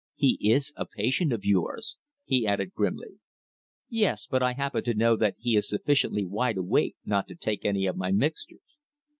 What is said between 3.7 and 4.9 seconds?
"Yes. But I happen